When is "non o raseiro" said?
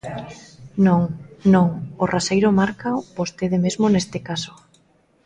1.53-2.49